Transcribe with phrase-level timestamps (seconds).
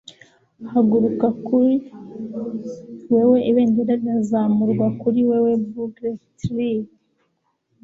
[0.71, 1.75] Hagurukakuri
[3.13, 6.81] wewe ibendera rirazamurwakuri wewe bugle trill